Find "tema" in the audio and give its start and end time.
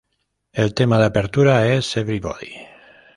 0.73-0.97